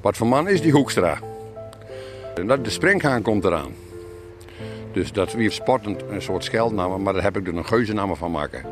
[0.00, 1.18] Wat voor man is die Hoekstra?
[2.34, 3.72] En dat, de springhaan komt eraan.
[4.92, 8.30] Dus dat wie sportend een soort scheldnaam, maar daar heb ik er een geuzennaam van
[8.30, 8.64] maken.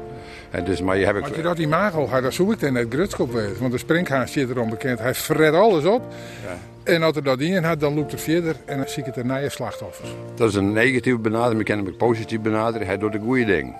[0.50, 1.36] En dus, maar je heb ik...
[1.36, 3.60] Je dat imago had, dan zoek ik dan net Grutskop wezen.
[3.60, 4.98] Want de springhaan zit erom bekend.
[4.98, 6.02] Hij fret alles op.
[6.46, 6.92] Ja.
[6.92, 9.16] En als er dat in had, dan loopt er verder en dan zie ik het
[9.16, 10.08] er naar je slachtoffers.
[10.34, 12.86] Dat is een negatieve benadering, ik kan hem positief benaderen.
[12.86, 13.76] Hij doet de goede ding.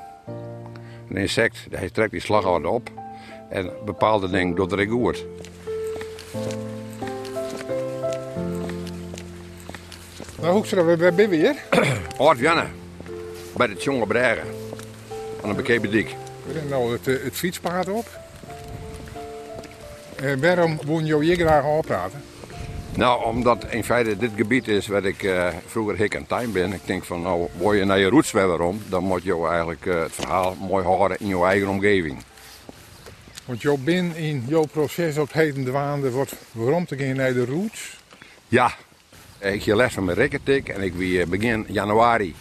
[1.11, 2.91] Een insect, hij trekt die slaghouden op.
[3.49, 5.27] En bepaalde dingen doet er goed.
[10.41, 11.57] Nou, Hoekstra, waar waar ben we hier?
[12.19, 12.67] Oud Janne,
[13.57, 14.47] bij het jonge Bregen.
[15.43, 16.15] Aan de bekeken dik.
[16.47, 18.07] We rennen nou het, eh, het fietspad op.
[20.17, 22.23] En waarom woon je hier graag aan praten?
[22.95, 26.73] Nou, omdat in feite dit gebied is waar ik eh, vroeger hik en tuin ben.
[26.73, 29.87] Ik denk van, nou, wil je naar je roots weer om, dan moet je eigenlijk
[29.87, 32.23] eh, het verhaal mooi houden in je eigen omgeving.
[33.45, 37.33] Want jou bent in jouw proces op het heden waande wordt waarom te gaan naar
[37.33, 37.97] de roots.
[38.49, 38.75] Ja,
[39.39, 42.35] ik heb les van mijn rekkertik en ik wie eh, begin januari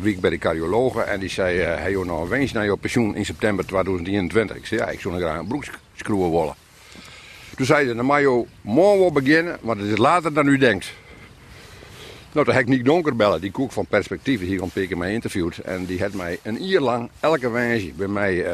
[0.00, 2.76] wie ik bij de cardiologe en die zei, eh hey, nou een wens naar je
[2.76, 4.56] pensioen in september 2021.
[4.56, 6.54] Ik zei, ja, ik zou nog graag een broekskroeven willen.
[7.56, 10.92] Toen zei ze, dan mag je morgen beginnen, want het is later dan u denkt.
[12.32, 14.98] Nou, toen heb ik Nick Donker bellen, die koek van Perspectief, die een paar keer
[14.98, 15.58] mij interviewd.
[15.58, 18.44] En die had mij een uur lang, elke wensje, bij mij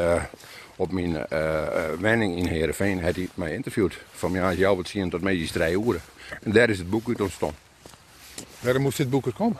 [0.75, 1.61] op mijn eh,
[1.99, 3.97] wenning in Heerenveen, had hij mij interviewd.
[4.11, 6.01] Van ja, jou wat zien tot medisch drie uren.
[6.41, 7.55] En daar is het boek uit ontstaan.
[8.59, 9.57] Waarom moest dit boek er komen?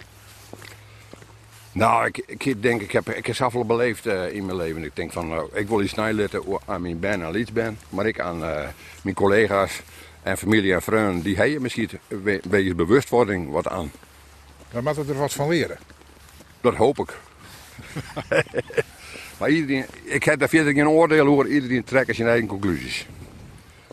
[1.71, 4.83] Nou, ik, ik denk, ik heb, ik heb zoveel beleefd eh, in mijn leven.
[4.83, 7.77] Ik denk van, nou, ik wil iets snijletten aan mijn ben en lieds ben.
[7.89, 8.67] Maar ik aan eh,
[9.01, 9.81] mijn collega's
[10.23, 13.91] en familie en vrienden, die hebben misschien een beetje bewustwording wat aan.
[14.71, 15.77] Dan moet het er wat van leren.
[16.61, 17.13] Dat hoop ik.
[19.39, 21.47] maar iedereen, ik heb daar verder geen oordeel over.
[21.47, 23.05] Iedereen trekt zijn eigen conclusies.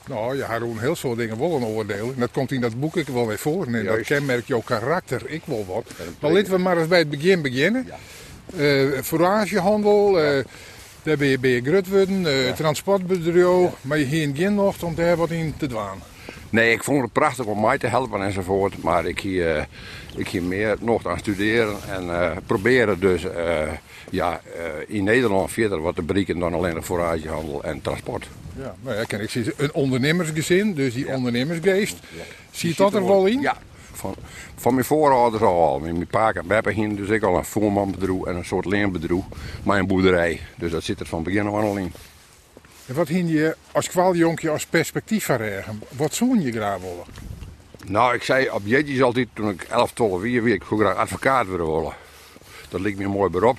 [0.08, 2.12] Nou, je had gewoon heel veel dingen wel een oordeel.
[2.14, 3.67] En dat komt in dat boek ik wel weer voor.
[3.67, 5.23] En dat kenmerkt jouw karakter.
[5.27, 5.85] Ik wil wat.
[6.20, 7.86] Maar laten we maar eens bij het begin beginnen.
[7.86, 7.96] Ja.
[8.57, 10.45] Eh, foragehandel, eh,
[11.02, 13.70] daar ben je, ben je grutworden, eh transportbedrijf.
[13.80, 16.02] Maar je geen nog om daar wat in te dwaan.
[16.51, 18.83] Nee, ik vond het prachtig om mij te helpen enzovoort.
[18.83, 19.65] Maar ik hier, eh,
[20.17, 23.69] ik hier meer nog aan studeren en eh, proberen dus eh,
[24.11, 28.29] ja, eh, in Nederland verder wat te bereiken dan alleen de foragehandel en transport.
[28.57, 31.97] Ja, nou ja, ken ik zie een ondernemersgezin, dus die ondernemersgeest.
[32.51, 33.41] Zie je zit dat er wel in?
[33.41, 33.57] Ja,
[33.93, 34.15] van,
[34.57, 35.79] van mijn voorouders al.
[35.79, 39.23] Mijn pa en beppe hingen dus ik al een voermanbedrijf en een soort leenbedrijf.
[39.63, 40.41] Maar een boerderij.
[40.57, 41.93] Dus dat zit er van begin af aan al in.
[42.95, 45.83] Wat hing je als kwaljonkje als perspectief verregen?
[45.89, 47.05] Wat zoen je graag willen?
[47.86, 51.47] Nou, ik zei op jetjes altijd, toen ik 11, 12 weer, ik gewoon graag advocaat
[51.47, 51.92] willen willen.
[52.69, 53.58] Dat leek me mooi beroep.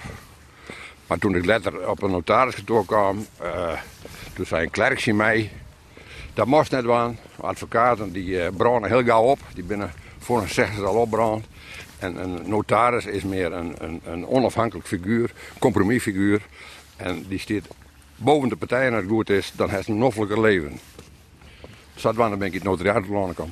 [1.07, 3.71] Maar toen ik later op een notariskantoor kwam, eh,
[4.33, 5.51] toen zei een klerk in mij,
[6.33, 7.17] dat moest net waan.
[7.39, 11.45] Advocaten die eh, branden heel gauw op, die binnen voor een zeggen ze al opbrand.
[11.99, 16.41] En een notaris is meer een, een, een onafhankelijk figuur, compromisfiguur.
[16.95, 17.67] En die staat
[18.23, 20.79] boven de partij en het goed is, dan heeft een noffelijker leven.
[21.95, 23.49] Zat waar dan ben ik het notariaat kan.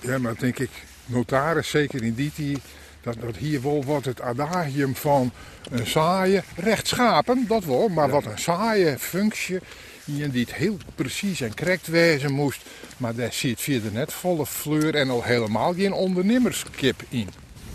[0.00, 0.70] Ja, maar denk ik,
[1.06, 2.58] notaris, zeker in die tijd,
[3.00, 5.32] dat, dat hier wel wat het adagium van
[5.70, 9.58] een saaie, rechtschapen, dat wel, maar wat een saaie functie,
[10.04, 12.62] die die het heel precies en correct wezen moest,
[12.96, 17.28] maar daar zit verder net volle fleur en al helemaal geen ondernemerskip in.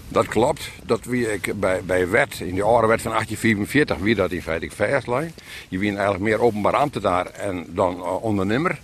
[0.08, 0.70] Dat klopt.
[0.84, 4.42] Dat wie ik bij, bij wet, in de oude wet van 1844, wie dat in
[4.42, 5.34] feite vastlijn.
[5.70, 8.80] Je bent eigenlijk meer openbaar ambtenaar en dan eh, ondernemer.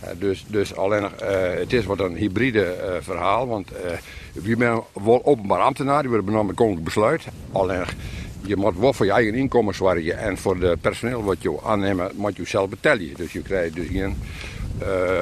[0.00, 3.68] Eh, dus, dus alleen, eh, het is wat een hybride verhaal, want
[4.32, 7.24] wie bent wel openbaar ambtenaar, die worden benoemd koninklijk besluit.
[7.52, 7.84] Alleen,
[8.42, 12.16] je moet wel voor je eigen inkomen zorgen en voor de personeel wat je aanneemt,
[12.16, 13.14] moet je zelf betalen.
[13.16, 14.16] Dus je krijgt dus geen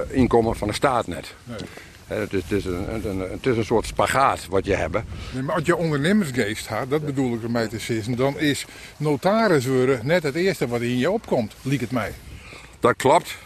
[0.09, 1.35] inkomen van de staat net.
[2.09, 4.93] Het is, het, is een, een, een- het is een soort spagaat wat je hebt.
[5.33, 8.65] Nee, maar als je ondernemersgeest had, dat bedoel ik ermee te zeggen, dan is
[8.97, 12.13] notaris worden net het eerste wat in je opkomt, liek het mij.
[12.81, 13.37] Dat klopt.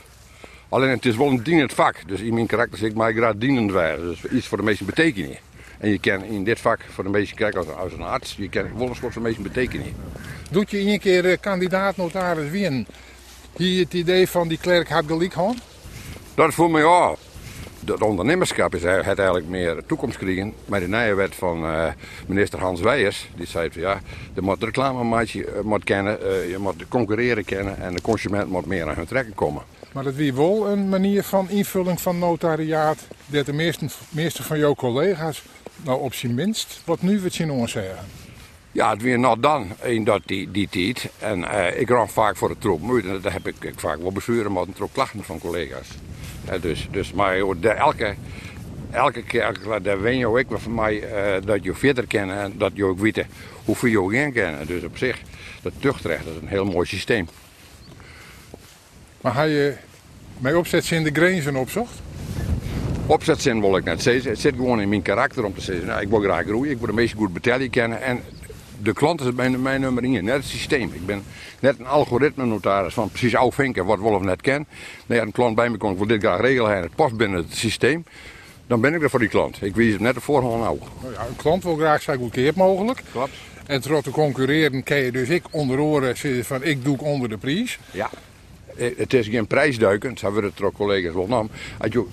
[0.68, 1.96] Alleen het is wel een dienend vak.
[2.08, 4.06] Dus in mijn karakter zeg ik mij graag dienend werden.
[4.08, 5.36] Dus iets voor de meeste betekenis.
[5.78, 8.34] En je kan in dit vak voor de meeste kijken als, als een arts.
[8.38, 9.86] Je kan wel een soort van meeste betekenis.
[10.50, 12.86] Doet je een keer eh, kandidaat notaris winnen?
[13.56, 15.54] Hier het idee van die klerk had gelijk gehad?
[16.34, 17.14] Dat voor mij ja.
[17.84, 20.52] Dat ondernemerschap is, het eigenlijk meer toekomst krijgen.
[20.64, 21.92] Met de nieuwe wet van eh,
[22.26, 23.28] minister Hans Weijers.
[23.36, 24.00] Die zei van ja,
[24.34, 26.20] je moet de reclamemaatje eh, moet kennen.
[26.20, 27.80] eh, je moet concurreren kennen.
[27.80, 29.62] En de consument moet meer aan hun trekken komen.
[29.92, 34.58] Maar dat wie wel een manier van invulling van notariaat, dat de meeste, meeste van
[34.58, 35.42] jouw collega's,
[35.84, 38.04] nou op zijn minst, wat nu wat zien ons zeggen.
[38.72, 41.10] Ja, het weer nog dan in dat die, die tijd.
[41.18, 41.44] En
[41.80, 42.82] ik ran vaak voor de troep.
[42.82, 45.88] En daar heb ik, ik vaak wel besturen met een troep klachten van collega's.
[46.60, 48.14] Dus, dus, maar de- elke,
[48.90, 52.70] elke keer, elke, daar je ook van mij eh, dat je verder kennen en dat
[52.74, 53.24] je ook weet
[53.64, 54.66] hoeveel je ook in kennen.
[54.66, 55.20] Dus op zich,
[55.62, 57.28] dat tuchtrecht dat is een heel mooi systeem.
[59.20, 59.74] Maar hij je
[60.38, 62.00] mij opzet in de grenzen opzocht?
[63.06, 64.30] Opzetzin wil ik net zeggen.
[64.30, 66.78] Het zit gewoon in mijn karakter om te zeggen, nou, ik wil graag groeien, ik
[66.78, 68.02] wil een beetje goed betalen kennen.
[68.02, 68.20] En
[68.82, 70.92] de klant is mijn, mijn nummer 1, net het systeem.
[70.92, 71.22] Ik ben
[71.60, 74.68] net een algoritme notaris van precies uitvinken wat Wolf net kent.
[75.06, 77.38] Nee, een klant bij me komt, ik wil dit graag regelen en het past binnen
[77.38, 78.04] het systeem.
[78.66, 79.62] Dan ben ik er voor die klant.
[79.62, 80.78] Ik weet het net de voorhand nou.
[81.00, 83.02] Nou ja, een klant wil graag zo goedkoop mogelijk.
[83.12, 83.32] Klopt.
[83.66, 87.28] En terwijl te concurreren kan je dus ik onder oren zitten van ik doe onder
[87.28, 87.78] de prijs.
[87.90, 88.10] Ja.
[88.76, 91.50] Eh, Het is geen prijsduikend, dat hebben de collega's wel nam.
[91.78, 92.04] Als je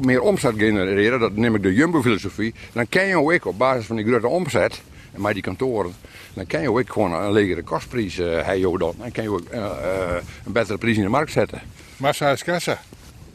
[0.00, 3.96] meer omzet genereren, dat neem ik de Jumbo-filosofie, dan kan je ook op basis van
[3.96, 4.80] die grote omzet,
[5.12, 5.94] en met die kantoren,
[6.38, 8.78] dan kan je ook gewoon een legere kostprijs uh, hebben.
[8.78, 11.60] Dan Dan kan je ook eh, eh, een betere prijs in de markt zetten.
[11.96, 12.80] Massa is kassa.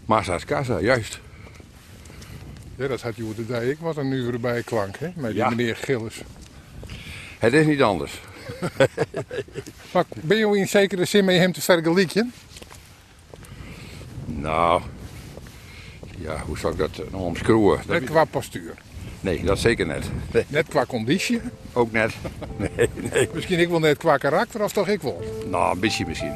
[0.06, 1.20] Massa's kassa, juist.
[2.76, 5.12] Ja, dat had je de ik wat een uur bij klank, hè?
[5.16, 5.50] Met die Ja.
[5.50, 6.22] meneer Gillis.
[7.40, 8.22] Het is niet anders.
[9.94, 12.34] Maar ben je in zekere zin met hem te vergelijken?
[14.26, 14.82] Nou,
[16.18, 17.88] ja, hoe zou ik dat eh, nog omschroeven?
[17.88, 18.74] Dat qua postuur.
[19.24, 20.04] Nee, dat zeker net.
[20.32, 21.42] Nee, Net qua conditie.
[21.74, 22.14] ook net.
[22.58, 23.30] Nee, nee.
[23.34, 25.22] Misschien ik wel net qua karakter, of toch ik wel.
[25.50, 26.32] Nou, een beetje misschien.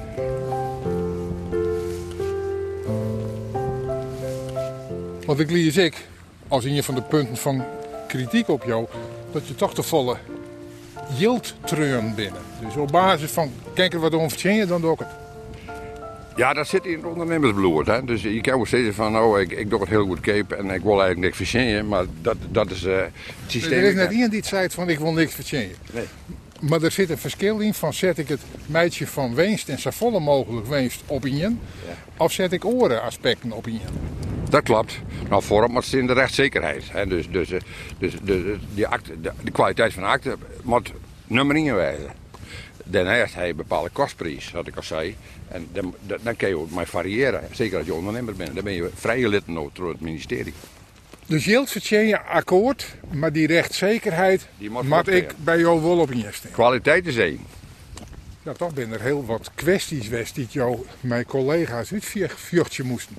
[5.26, 5.96] Want ik lees ik,
[6.48, 7.64] als een van de punten van
[8.08, 8.86] kritiek op jou,
[9.32, 10.18] dat je toch de volle
[11.18, 11.54] yield
[12.16, 12.42] binnen.
[12.66, 15.27] Dus op basis van, kijk er wat om je, dan doe ik het.
[16.38, 17.88] Ja, dat zit in het ondernemersbloed.
[17.88, 18.04] Hè?
[18.04, 20.70] Dus je kan ook zeggen van, nou, ik, ik doe het heel goed cape en
[20.70, 21.88] ik wil eigenlijk niks verzinnen.
[21.88, 23.12] Maar dat, dat is eh, het
[23.48, 23.80] systeem.
[23.80, 25.76] Er is net iemand die zei van ik wil niks verzinnen.
[25.94, 26.06] Nee.
[26.60, 29.90] Maar er zit een verschil in van zet ik het meidje van Weenst en zo
[29.90, 31.56] volle mogelijk Weenst op in je,
[32.18, 33.80] of zet ik oren aspecten op in je.
[34.50, 35.00] Dat klopt.
[35.30, 36.84] Nou, voorop, is in de rechtszekerheid.
[36.92, 37.08] Hè?
[37.08, 37.60] Dus, dus, eh,
[37.98, 40.92] dus de, de, die akte, de, de kwaliteit van de akte moet
[41.28, 42.17] nummer inwijzen.
[42.90, 45.16] Daarnaast heb je een bepaalde kostprijs, wat ik al zei.
[45.48, 47.42] En dan, dan kan je ook maar variëren.
[47.52, 48.56] Zeker als je ondernemer bent.
[48.56, 50.54] Dan ben je vrijgelitten door het ministerie.
[51.26, 56.30] Dus yield verzinnen akkoord, maar die rechtszekerheid Die moet ik bij jou wel op je.
[56.52, 57.40] Kwaliteit is één.
[58.44, 63.16] Ja, toch zijn er heel wat kwesties geweest die jou, mijn collega's, uitvjuchtje moesten.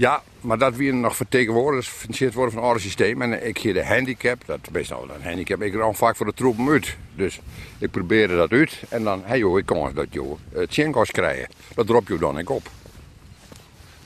[0.00, 3.22] Ja, maar dat we nog vertegenwoordigd worden van het oude systeem.
[3.22, 6.26] En ik hier de handicap, dat is best nou een handicap, ik ram vaak voor
[6.26, 6.96] de troepen uit.
[7.14, 7.40] Dus
[7.78, 8.82] ik probeerde dat uit.
[8.88, 11.48] En dan, hey joh, ik kans dat je het tjenkost krijgen.
[11.74, 12.68] Dat drop je dan ik op.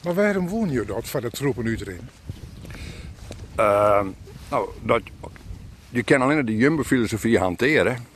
[0.04, 2.10] Maar waarom woon je dat voor de troepen uitrennen?
[3.54, 4.06] Ehm,
[4.50, 5.02] nou, dat,
[5.88, 8.06] je kan alleen de jumbo-filosofie hanteren.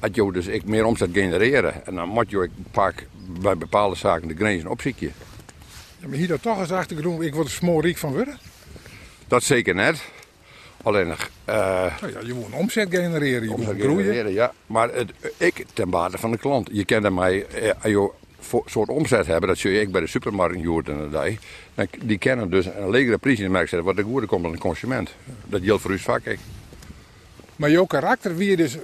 [0.00, 1.86] Als je dus ik meer omzet genereren.
[1.86, 3.06] En dan moet je ook vaak
[3.40, 5.12] bij bepaalde zaken de grenzen opzoeken.
[5.98, 8.38] Ja, maar hier dat toch eens achtergrond, ik word er smoorriek van worden.
[9.28, 10.02] Dat zeker net.
[10.82, 11.54] Alleen nog, eh,
[12.00, 13.96] Nou ja, je moet omzet genereren, je moet groeien.
[14.04, 14.52] genereren, ja.
[14.66, 16.68] Maar het, ik ten bate van de klant.
[16.72, 17.70] Je kent mij, eh,
[18.38, 21.26] voor- soort omzet hebben, dat zul je ik bij de supermarkt joert en dat.
[21.74, 24.44] Dan, die kennen dus een legere prijs in de markt zetten, wat de goede komt
[24.44, 25.10] aan de consument.
[25.44, 26.24] Dat geldt voor u vak.
[26.24, 26.38] ik.
[27.56, 28.76] Maar jouw karakter wie je dus,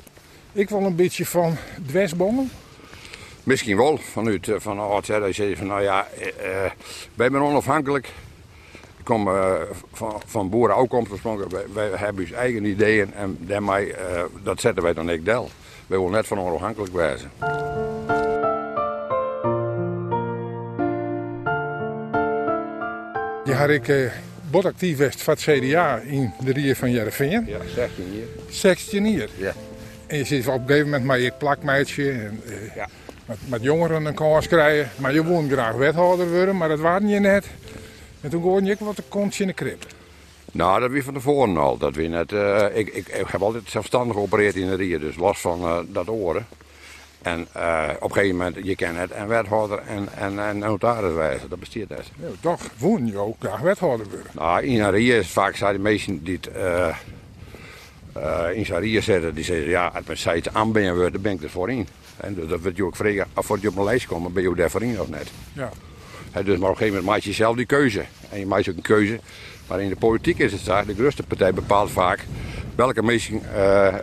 [0.53, 1.57] ik wil een beetje van
[1.87, 2.47] dwesbommel.
[3.43, 6.71] Misschien wel vanuit eh, van oud, je zegt van nou ja, eh,
[7.15, 8.07] wij zijn onafhankelijk.
[8.99, 9.29] Ik kom
[9.93, 11.53] van, van boeren ook oorspronkelijk.
[11.53, 13.95] Wij, wij hebben ons eigen ideeën en daarmee,
[14.43, 15.51] dat zetten wij dan ik del.
[15.87, 17.31] Wij willen net van onafhankelijk wijzen.
[23.45, 24.13] Die had ik eh
[24.51, 27.47] botactief west van het CDA in de Rie van Jereveen.
[27.47, 28.27] Ja, 16 hier.
[28.49, 29.29] 16 jaar.
[29.37, 29.53] Ja.
[30.07, 32.41] En je zit op een gegeven moment maar je plakmeidje en
[32.75, 32.89] Ja.
[33.27, 34.91] Met, met jongeren een kans krijgen.
[34.97, 37.47] Maar je wilde graag wethouder worden, maar dat waren je net.
[38.21, 39.87] En toen hoorde je wat een kontje in de krip.
[40.53, 41.77] Nou, dat wie van tevoren al.
[41.77, 45.17] Dat wie net, eh, ik, ik, ik heb altijd zelfstandig geopereerd in de Rie, dus
[45.17, 46.47] los van eh, dat oren.
[47.23, 51.13] En eh, op een gegeven moment, je kent het, en wethouder en, en, en notaris
[51.13, 52.11] wijzen, dat bestaat net.
[52.21, 54.31] Ja, toch wilde je ook graag wethouder worden.
[54.33, 56.51] Nou, in een Rie is vaak zijn de mensen die het
[58.13, 61.33] eh, in zijn Rie zitten, die zeggen, ja, als mijn site aanbinden wordt, dan ben
[61.33, 61.89] ik er voor in.
[62.17, 64.55] En dus dat wordt je ook vragen, of je op mijn lijst komt, ben je
[64.55, 65.31] daar voor in of net.
[65.53, 65.71] Ja.
[66.33, 68.05] Dus maar op een gegeven moment maak je zelf die keuze.
[68.31, 69.21] En je maakt ook een keuze.
[69.69, 72.27] Maar in de politiek is het zo, de grootste partij bepaalt vaak
[72.75, 73.95] welke mensen eh,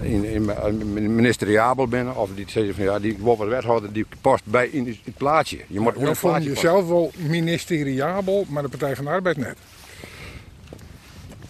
[0.00, 0.50] in, in,
[0.96, 2.16] in ministeriabel binnen.
[2.16, 5.58] Of die zeggen van ja, die wordt wethouder, die past bij in het plaatje.
[5.66, 9.56] Je moet Je vond jezelf wel ministeriabel, maar de Partij van de Arbeid net.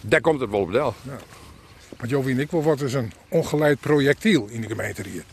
[0.05, 0.93] Daar komt het wel op del.
[1.97, 5.23] Want Jovien ik wel wat is een ongeleid projectiel in de gemeente hier.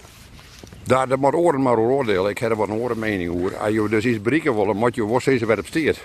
[0.84, 2.30] Daar, daar moet oren maar oordelen.
[2.30, 3.56] Ik heb er wat een oren mening over.
[3.56, 6.00] Als je dus iets bereiken wil, moet je wel steeds weer op steert.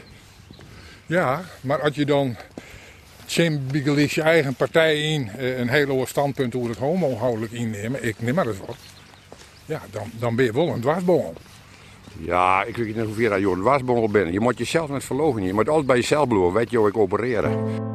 [1.05, 2.35] Ja, maar als je dan
[3.25, 8.15] symbolisch je eigen partij in eh, een hele hoog standpunt over het homohoudelijk innemen, ik
[8.19, 8.77] neem maar eens wat.
[9.65, 11.33] Ja, dan, dan ben je wel een dwarsbongel.
[12.19, 14.33] Ja, ik weet niet hoeveel je een wasbongel bent.
[14.33, 15.43] Je moet jezelf net verlogen.
[15.43, 16.53] Je moet altijd bij jezelf blijven.
[16.53, 17.94] Weet je hoe ik opereren.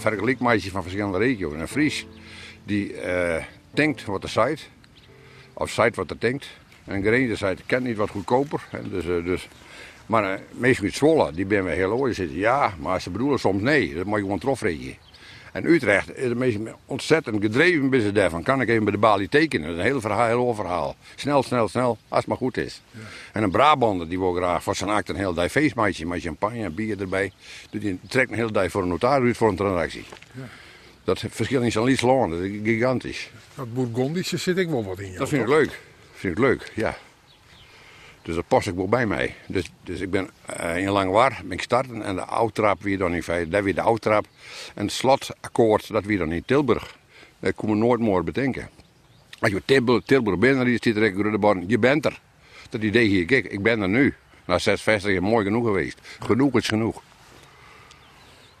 [0.00, 1.52] Vergelijk meisje van verschillende regio's.
[1.52, 2.06] Een Fries
[2.64, 4.56] die eh, denkt wat er zei.
[5.52, 6.46] Of zei wat er denkt.
[6.84, 8.66] En een Grenzer zei, ik ken niet wat goedkoper.
[8.70, 9.48] Hè, dus, eh, dus,
[10.06, 12.06] maar uh, meestal uit Zwolle, die ben we heel oor.
[12.06, 13.94] Die zitten ja, maar ze bedoelen soms nee.
[13.94, 14.96] Dat moet je gewoon trofregen.
[15.52, 18.42] En Utrecht is ontzettend gedreven business daarvan.
[18.42, 19.66] Kan ik even bij de balie tekenen?
[19.66, 20.96] Dat is een heel verhaal, heel verhaal.
[21.14, 22.82] Snel, snel, snel, als het maar goed is.
[22.90, 23.00] Ja.
[23.32, 26.64] En een Brabander die wil graag voor zijn act een heel dag feestmaatje met champagne
[26.64, 27.32] en bier erbij.
[27.70, 30.04] Dus die trekt een hele dag voor een notaris voor een transactie.
[30.32, 30.48] Ja.
[31.04, 33.30] Dat verschil in zijn liefst dat is gigantisch.
[33.54, 35.14] Dat Bourgondische zit ik wel wat in.
[35.14, 35.68] Dat vind ik leuk.
[35.68, 35.78] Dat
[36.12, 36.96] vind ik leuk, ja.
[38.22, 39.34] Dus dat pas ik wel bij mij.
[39.46, 43.14] Dus, dus ik ben uh, in Langwar ben ik starten en de oudtrap weer dan
[43.14, 44.26] in feite, dat weer de oudtrap.
[44.74, 46.96] En het slotakkoord, dat weer dan in Tilburg.
[47.38, 48.68] Dat kon me nooit meer bedenken.
[49.40, 52.20] Als je Tilburg, Tilburg bent, dan zit er de je bent er.
[52.70, 54.14] Dat idee hier, kijk, ik ben er nu.
[54.44, 55.98] Na zes vestigingen, mooi genoeg geweest.
[56.20, 57.02] Genoeg is genoeg.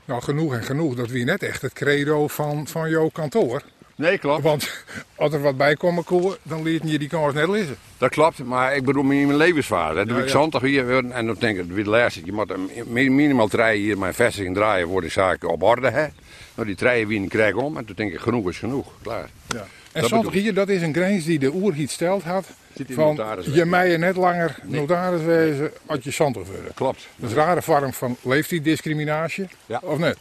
[0.04, 3.62] Nou, genoeg en genoeg, dat wie net echt het credo van, van jouw kantoor.
[4.00, 4.42] Nee, klopt.
[4.42, 7.76] Want als er wat bij komen komen, dan leert je die kans net lezen.
[7.98, 9.94] Dat klopt, maar ik bedoel in mijn levensvaart.
[9.94, 12.52] Dat doe ja, ik zondag hier en dan denk ik, weer laatste, je moet
[12.86, 15.90] minimaal draaien hier mijn vestiging draaien voor de zaken op orde.
[15.90, 16.06] Hè?
[16.54, 18.86] Nou, die draaien wie krijg om en toen denk ik, genoeg is genoeg.
[19.02, 19.28] Klaar.
[19.48, 19.66] Ja.
[19.92, 22.46] En zondag hier, dat is een grens die de oerhiet stelt had.
[22.88, 24.80] Van je mij net langer nee.
[24.80, 26.74] notaris wezen als je zondag worden.
[26.74, 27.08] Klopt.
[27.16, 29.80] Dat is een rare vorm van leeftijddiscriminatie, ja.
[29.82, 30.18] of net?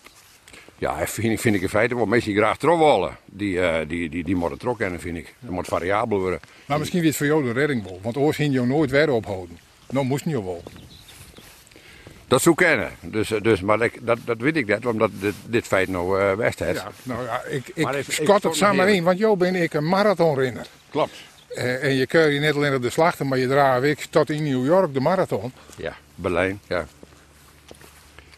[0.79, 4.23] Ja, vind, vind ik in feite wel mensen die graag trouw Die, uh, die, die,
[4.23, 5.33] die moeten trouw kennen, vind ik.
[5.39, 6.39] Dat moet variabel worden.
[6.65, 7.99] Maar misschien weer voor jou de redding wel.
[8.01, 9.59] Want oors ging je nooit weer ophouden.
[9.89, 10.63] Nou moest je wel.
[12.27, 12.91] Dat zou kennen.
[13.01, 16.33] Dus, dus, maar ik, dat, dat weet ik net, omdat dit, dit feit nou uh,
[16.33, 16.81] west heeft.
[16.81, 20.67] Ja, nou ja, ik, ik schat het samen in, want jou ben ik een marathonrenner.
[20.89, 21.15] Klopt.
[21.55, 24.43] Uh, en je kun je net alleen de slachten, maar je draagt ik tot in
[24.43, 25.53] New York de marathon.
[25.77, 26.87] Ja, Berlijn, ja.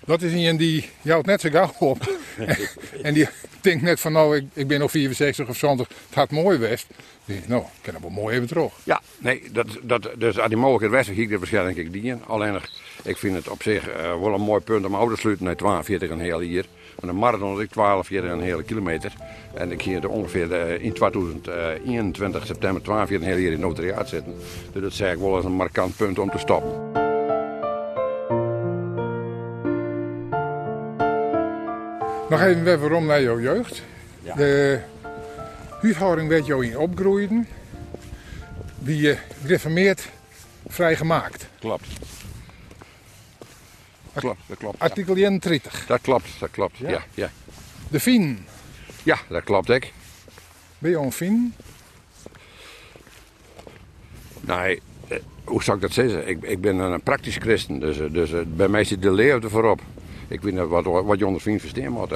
[0.06, 2.10] Dat is iemand die jouwt net zo gauw op.
[3.02, 3.28] en die
[3.62, 6.88] denkt net van nou, ik, ik ben nog 64 of 70, het gaat mooi west.
[7.26, 8.74] Nou, ik kan het wel mooi even terug.
[8.84, 12.60] Ja, nee, dat, dat, dus aan die mogelijkheid west ik er waarschijnlijk ik die Alleen
[13.04, 15.56] ik vind het op zich uh, wel een mooi punt om ouder te sluiten naar
[15.56, 16.66] 42 een heel hier.
[17.00, 19.14] Met een marathon is 12 keer een hele kilometer.
[19.54, 23.60] En ik ging er ongeveer uh, in 2021 september 12 keer een hele hier in
[23.60, 24.36] notariaat zitten.
[24.72, 26.91] Dus dat zeg ik wel als een markant punt om te stoppen.
[32.32, 33.84] Nog even weer waarom naar jouw jeugd.
[34.22, 34.36] Ja.
[34.36, 34.80] De
[35.82, 37.48] huishouding werd jou in opgroeien.
[38.80, 40.10] Wie je gereformeerd
[40.68, 41.48] vrijgemaakt.
[41.60, 41.88] Klopt.
[44.14, 44.80] Klopt, dat klopt.
[44.80, 45.86] Artikel 31.
[45.86, 46.90] Dat klopt, dat klopt, ja.
[46.90, 47.32] ja, ja.
[47.90, 48.46] De Fin.
[49.04, 49.94] Ja, dat klopt ik.
[50.78, 51.54] Ben je een Fin?
[54.40, 56.28] Nee, eh, hoe zou ik dat zeggen?
[56.28, 59.44] Ik, ik ben een praktisch christen, dus, eh, dus eh, bij mij zit de leer
[59.44, 59.82] er voorop.
[60.32, 62.12] Ik weet niet wat, wat je onder vriend verstaan moet.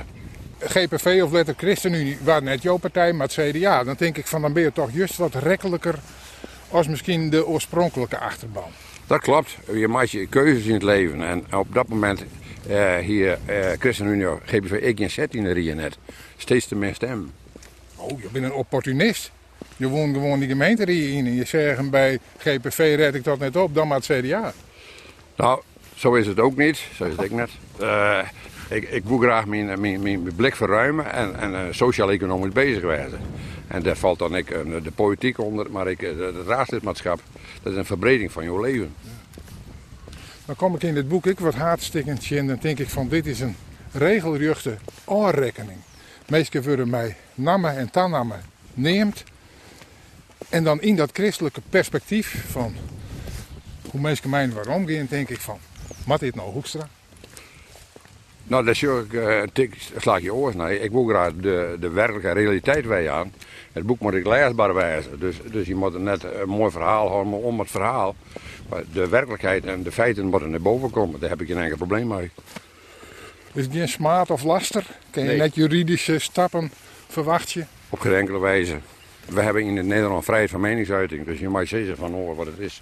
[0.59, 3.83] GPV of Letter ChristenUnie waren net jouw partij, maar het CDA.
[3.83, 5.95] Dan denk ik van dan ben je toch juist wat rekkelijker
[6.69, 8.69] als misschien de oorspronkelijke achterban.
[9.07, 9.57] Dat klopt.
[9.73, 11.27] Je maakt je keuzes in het leven.
[11.27, 12.23] En op dat moment
[12.69, 15.97] uh, hier uh, ChristenUnie, GPV, ik en zet in de net.
[16.37, 17.31] Steeds te meer stemmen.
[17.95, 19.31] Oh, je bent een opportunist.
[19.77, 23.55] Je woont gewoon die gemeente in en je zegt bij GPV red ik dat net
[23.55, 24.53] op, dan maar het CDA.
[25.35, 25.61] Nou,
[25.95, 27.49] zo is het ook niet, zo is het ik net.
[27.81, 28.19] Uh,
[28.69, 33.09] ik, ik wil graag mijn, mijn, mijn blik verruimen en, en uh, sociaal-economisch bezig zijn.
[33.67, 34.47] En daar valt dan ik,
[34.83, 37.21] de politiek onder, maar ik, het raadslidmaatschap,
[37.61, 38.93] dat is een verbreding van jouw leven.
[40.45, 43.25] Dan kom ik in dit boek ik wat hartstikkend en dan denk ik van dit
[43.25, 43.55] is een
[43.91, 45.77] regelrechte aanrekening.
[46.29, 48.41] Meestal worden mij namen en tannamen
[48.73, 49.23] neemt.
[50.49, 52.75] En dan in dat christelijke perspectief van
[53.91, 55.59] hoe mensen mij waarom gaan, denk ik van
[56.05, 56.87] wat is nou Hoekstra?
[58.47, 60.73] Nou, dat is ook uh, een tik, slaag je oors naar.
[60.73, 63.33] Ik wil graag de, de werkelijke realiteit wij aan.
[63.71, 65.19] Het boek moet ik leesbaar wijzen.
[65.19, 68.15] Dus, dus je moet net een mooi verhaal houden om het verhaal.
[68.69, 71.19] Maar de werkelijkheid en de feiten moeten naar boven komen.
[71.19, 72.31] Daar heb ik geen enkel probleem mee.
[73.53, 74.85] Is het geen smaad of laster?
[75.09, 76.71] Kun je net juridische stappen
[77.07, 77.65] verwacht je?
[77.89, 78.77] Op geen enkele wijze.
[79.25, 81.25] We hebben in het Nederland vrijheid van meningsuiting.
[81.25, 82.81] Dus je mag zeggen van horen wat het is.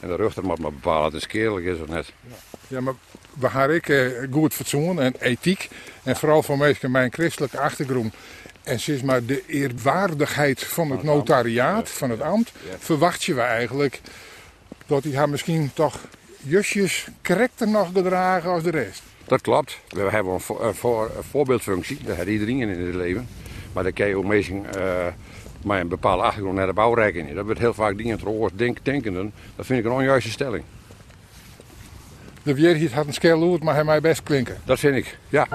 [0.00, 1.26] En de rechter moet maar bepalen of het is
[1.80, 2.12] of net.
[2.68, 2.94] Ja, maar
[3.34, 5.68] we hebben ik eh, goed fatsoen en ethiek.
[6.02, 8.14] En vooral van mensen mijn christelijke achtergrond.
[8.62, 14.00] En sinds maar de eerwaardigheid van het notariaat, van het ambt, verwacht je we eigenlijk
[14.86, 15.98] dat hij haar misschien toch
[16.42, 19.02] justjes correcter nog gedragen als de rest.
[19.26, 19.78] Dat klopt.
[19.88, 21.98] We hebben een, een voor- een voorbeeldfunctie.
[22.04, 23.28] Dat heeft iedereen in het leven.
[23.72, 25.06] Maar dan kan je ook mensen eh
[25.66, 27.34] met een bepaalde achtergrond naar de bouwrekening.
[27.34, 29.32] Dat wordt heel vaak dingen trouwens denk, denkenden.
[29.56, 30.64] Dat vind ik een onjuiste stelling.
[32.42, 34.60] De weerhiet had een skeeloerd, maar hij mij best klinken.
[34.64, 35.46] Dat vind ik, ja.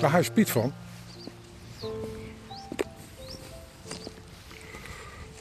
[0.00, 0.72] Waar hij spiet van.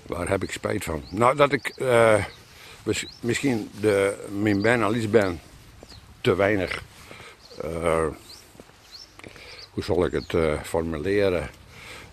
[0.06, 1.04] Waar heb ik spijt van?
[1.10, 2.24] Nou, dat ik eh,
[2.84, 5.40] mis- misschien de, mijn ben Alice ben
[6.22, 6.84] te weinig.
[7.64, 8.06] eh,
[9.78, 11.50] hoe zal ik het eh, formuleren?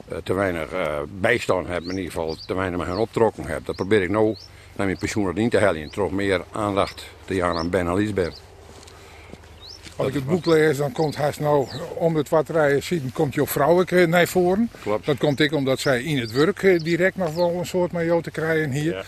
[0.08, 3.66] Eh, te weinig eh, bijstand heb, in ieder geval te weinig met hen optrokken heb.
[3.66, 4.36] Dat probeer ik nou
[4.76, 5.90] naar mijn pensioen niet te halen.
[5.90, 7.86] Toch meer aandacht te jagen aan Ben.
[9.96, 13.34] Als ik het boek lees, dan komt hij nou om het wat rijden zien, komt
[13.34, 14.70] jouw vrouwelijke naar voren.
[14.82, 15.06] Klopt.
[15.06, 18.22] Dat komt ik omdat zij in het werk direct nog wel een soort met jou
[18.22, 18.92] te krijgen hier.
[18.92, 19.02] Ja.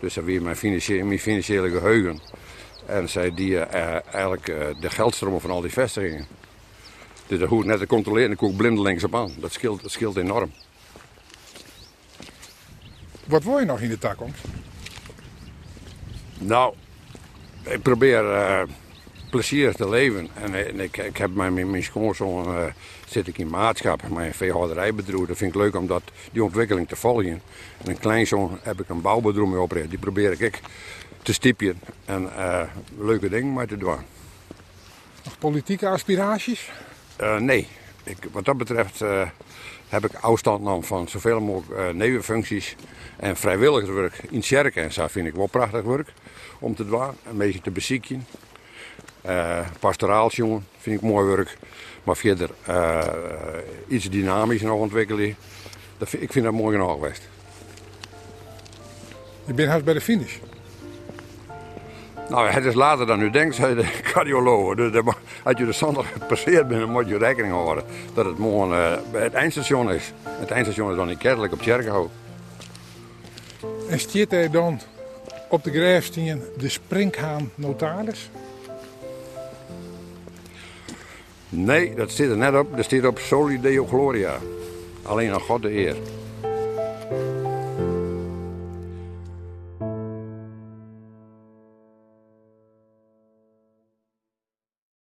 [0.00, 2.20] Dus dat weer mijn financiële, mijn financiële geheugen.
[2.86, 4.46] En zij die eigenlijk
[4.80, 6.26] de geldstromen van al die vestigingen.
[7.30, 9.32] Dus dat hoeft net te controleren, ik blindelings op aan.
[9.38, 10.52] Dat scheelt, dat scheelt enorm.
[13.26, 14.44] Wat wil je nog in de toekomst?
[16.38, 16.74] Nou,
[17.64, 18.62] ik probeer eh,
[19.30, 20.28] plezier te leven.
[20.34, 22.64] En, eh, en ik, ik heb met mijn, mijn schoonzoon eh,
[23.08, 25.26] zit ik in maatschap, mijn veehouderijbedrijf.
[25.26, 27.42] Dat vind ik leuk om dat, die ontwikkeling te volgen.
[27.78, 29.90] En een kleinzoon heb ik een bouwbedrijf mee opgericht.
[29.90, 30.60] Die probeer ik, ik
[31.22, 32.30] te stipjen en
[32.98, 33.98] leuke dingen mee te doen.
[35.24, 36.70] Nog politieke aspiraties?
[37.20, 37.66] Eh, nee,
[38.04, 39.28] ik, wat dat betreft eh,
[39.88, 42.76] heb ik afstand genomen van zoveel mogelijk eh, nevenfuncties
[43.16, 44.82] en vrijwilligerswerk in Sjerken.
[44.82, 46.12] En zo vind ik wel prachtig werk
[46.58, 48.26] om te doen, een beetje te bezieken.
[49.22, 51.58] Eh pastoraalsjongen vind ik mooi werk,
[52.04, 52.50] maar verder
[53.88, 55.36] iets dynamisch nog ontwikkelen.
[55.98, 57.28] Dat ik vind dat mooi genoeg geweest.
[59.44, 60.38] Je bent haast bij de finish.
[62.28, 64.74] Nou, het is later dan u denkt, zei de cardioloog.
[64.74, 65.02] Dus
[65.44, 69.22] als je de zondag gepasseerd bent, dan moet je rekening houden dat het morgen bij
[69.22, 70.12] het eindstation is.
[70.22, 72.10] Het eindstation is dan in Kerkelijk op Tjerkenhout.
[73.88, 74.80] En stiert hij dan
[75.48, 78.30] op de grijfstien de Springhaan notaris?
[81.48, 82.76] Nee, dat staat er net op.
[82.76, 84.38] Dat staat op Soli Deo Gloria.
[85.02, 85.96] Alleen aan God de eer.